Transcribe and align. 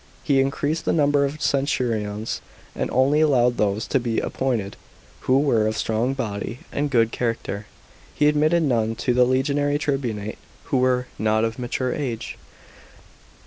He 0.23 0.41
increased 0.41 0.85
the 0.85 0.93
number 0.93 1.25
of 1.25 1.43
centurions, 1.43 2.41
and 2.75 2.89
only 2.89 3.21
allowed 3.21 3.57
those 3.57 3.85
to 3.85 3.99
be 3.99 4.19
appointed 4.19 4.75
who 5.19 5.37
were 5.37 5.67
of 5.67 5.77
strong 5.77 6.15
body 6.15 6.61
and 6.71 6.89
good 6.89 7.11
character. 7.11 7.67
He 8.15 8.27
admitted 8.27 8.63
none 8.63 8.95
to 8.95 9.13
the 9.13 9.25
legionary 9.25 9.77
tribunate 9.77 10.39
who 10.63 10.77
were 10.77 11.05
not 11.19 11.45
of 11.45 11.59
mature 11.59 11.93
age. 11.93 12.35